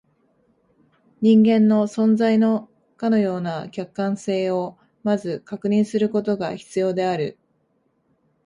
[1.21, 7.37] 人間の存在のかような客観性を先ず確認することが必要である。